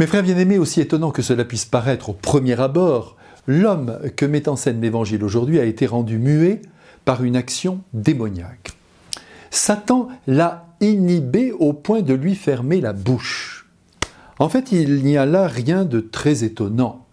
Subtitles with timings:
[0.00, 4.48] Mes frères bien-aimés, aussi étonnant que cela puisse paraître au premier abord, l'homme que met
[4.48, 6.62] en scène l'Évangile aujourd'hui a été rendu muet
[7.04, 8.72] par une action démoniaque.
[9.52, 13.70] Satan l'a inhibé au point de lui fermer la bouche.
[14.40, 17.06] En fait, il n'y a là rien de très étonnant.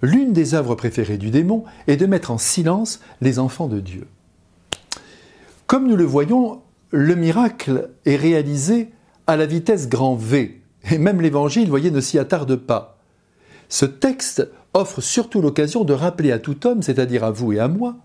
[0.00, 4.06] L'une des œuvres préférées du démon est de mettre en silence les enfants de Dieu.
[5.66, 6.60] Comme nous le voyons,
[6.92, 8.90] le miracle est réalisé
[9.26, 10.57] à la vitesse grand V,
[10.90, 12.98] et même l'Évangile, voyez, ne s'y attarde pas.
[13.68, 17.68] Ce texte offre surtout l'occasion de rappeler à tout homme, c'est-à-dire à vous et à
[17.68, 17.96] moi,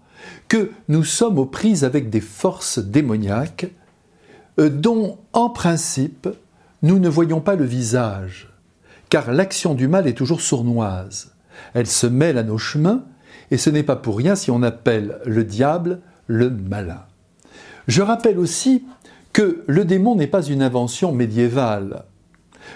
[0.47, 3.67] que nous sommes aux prises avec des forces démoniaques
[4.59, 6.27] euh, dont, en principe,
[6.81, 8.49] nous ne voyons pas le visage,
[9.09, 11.33] car l'action du mal est toujours sournoise.
[11.73, 13.03] Elle se mêle à nos chemins,
[13.51, 17.03] et ce n'est pas pour rien si on appelle le diable le malin.
[17.87, 18.85] Je rappelle aussi
[19.33, 22.05] que le démon n'est pas une invention médiévale.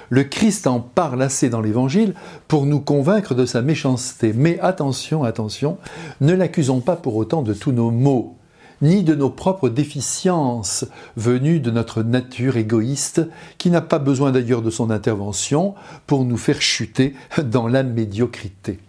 [0.09, 2.13] Le Christ en parle assez dans l'Évangile
[2.47, 4.33] pour nous convaincre de sa méchanceté.
[4.33, 5.77] Mais attention, attention,
[6.21, 8.38] ne l'accusons pas pour autant de tous nos maux,
[8.81, 10.85] ni de nos propres déficiences
[11.16, 13.21] venues de notre nature égoïste,
[13.57, 18.79] qui n'a pas besoin d'ailleurs de son intervention pour nous faire chuter dans la médiocrité.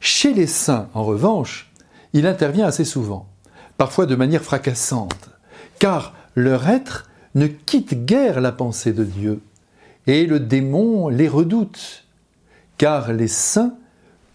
[0.00, 1.70] Chez les saints, en revanche,
[2.12, 3.26] il intervient assez souvent,
[3.76, 5.30] parfois de manière fracassante,
[5.78, 9.40] car leur être ne quitte guère la pensée de Dieu
[10.08, 12.04] et le démon les redoute,
[12.78, 13.74] car les saints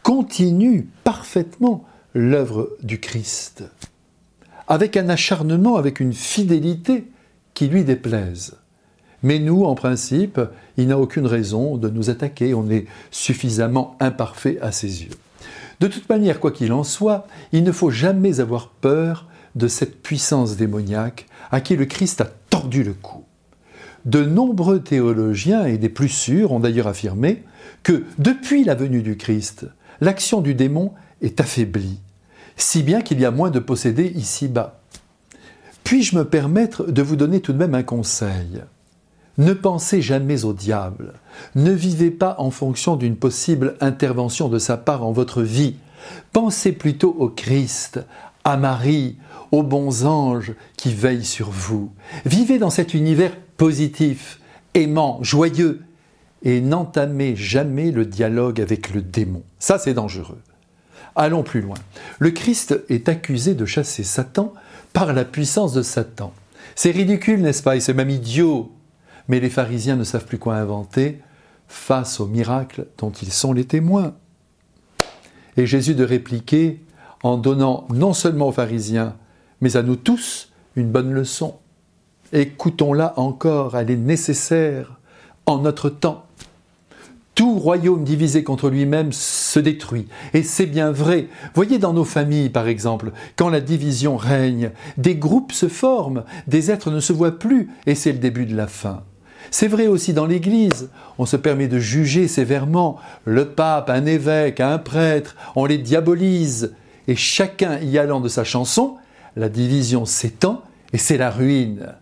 [0.03, 3.63] continuent parfaitement l'œuvre du Christ,
[4.67, 7.05] avec un acharnement, avec une fidélité
[7.55, 8.55] qui lui déplaise.
[9.23, 10.39] Mais nous, en principe,
[10.77, 15.17] il n'a aucune raison de nous attaquer, on est suffisamment imparfait à ses yeux.
[15.79, 20.01] De toute manière, quoi qu'il en soit, il ne faut jamais avoir peur de cette
[20.03, 23.22] puissance démoniaque à qui le Christ a tordu le cou.
[24.05, 27.43] De nombreux théologiens, et des plus sûrs, ont d'ailleurs affirmé
[27.83, 29.65] que depuis la venue du Christ,
[30.01, 31.99] l'action du démon est affaiblie,
[32.57, 34.81] si bien qu'il y a moins de possédés ici-bas.
[35.83, 38.61] Puis-je me permettre de vous donner tout de même un conseil?
[39.37, 41.13] Ne pensez jamais au diable,
[41.55, 45.75] ne vivez pas en fonction d'une possible intervention de sa part en votre vie,
[46.33, 47.99] pensez plutôt au Christ,
[48.43, 49.17] à Marie,
[49.51, 51.91] aux bons anges qui veillent sur vous.
[52.25, 54.39] Vivez dans cet univers positif,
[54.73, 55.81] aimant, joyeux,
[56.43, 59.43] et n'entamez jamais le dialogue avec le démon.
[59.59, 60.41] Ça, c'est dangereux.
[61.15, 61.77] Allons plus loin.
[62.19, 64.53] Le Christ est accusé de chasser Satan
[64.93, 66.33] par la puissance de Satan.
[66.75, 67.75] C'est ridicule, n'est-ce pas?
[67.75, 68.71] Et c'est même idiot.
[69.27, 71.21] Mais les pharisiens ne savent plus quoi inventer
[71.67, 74.15] face au miracle dont ils sont les témoins.
[75.55, 76.81] Et Jésus de répliquer
[77.21, 79.15] en donnant non seulement aux pharisiens,
[79.61, 81.55] mais à nous tous une bonne leçon.
[82.35, 84.99] Écoutons-la encore, elle est nécessaire
[85.45, 86.25] en notre temps.
[87.35, 90.07] Tout royaume divisé contre lui-même se détruit.
[90.33, 91.27] Et c'est bien vrai.
[91.53, 96.71] Voyez dans nos familles, par exemple, quand la division règne, des groupes se forment, des
[96.71, 99.03] êtres ne se voient plus, et c'est le début de la fin.
[99.51, 100.89] C'est vrai aussi dans l'Église.
[101.19, 106.73] On se permet de juger sévèrement le pape, un évêque, un prêtre, on les diabolise.
[107.07, 108.95] Et chacun y allant de sa chanson,
[109.35, 110.63] la division s'étend
[110.93, 111.93] et c'est la ruine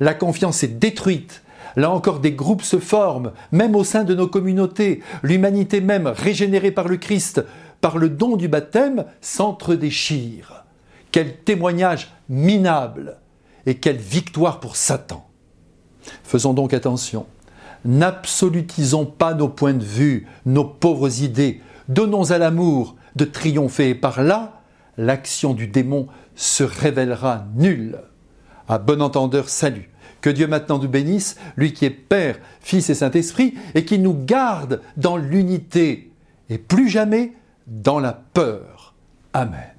[0.00, 1.42] la confiance est détruite.
[1.76, 5.02] Là encore, des groupes se forment, même au sein de nos communautés.
[5.22, 7.44] L'humanité même, régénérée par le Christ,
[7.80, 10.64] par le don du baptême, s'entre-déchire.
[11.12, 13.18] Quel témoignage minable
[13.66, 15.28] et quelle victoire pour Satan.
[16.24, 17.26] Faisons donc attention.
[17.84, 21.60] N'absolutisons pas nos points de vue, nos pauvres idées.
[21.88, 24.62] Donnons à l'amour de triompher et par là,
[24.96, 28.00] l'action du démon se révélera nulle.
[28.68, 29.90] À bon entendeur, salut.
[30.20, 34.14] Que Dieu maintenant nous bénisse, lui qui est Père, Fils et Saint-Esprit, et qui nous
[34.14, 36.10] garde dans l'unité,
[36.48, 37.32] et plus jamais
[37.66, 38.94] dans la peur.
[39.32, 39.75] Amen.